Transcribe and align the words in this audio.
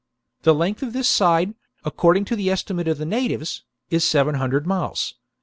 The 0.41 0.55
length 0.55 0.81
of 0.81 0.93
this 0.93 1.07
side, 1.07 1.53
according 1.85 2.25
to 2.25 2.35
the 2.35 2.49
estimate 2.49 2.87
of 2.87 2.97
the 2.97 3.05
natives, 3.05 3.65
is 3.91 4.03
seven 4.03 4.33
hundred 4.33 4.65
miles. 4.65 5.13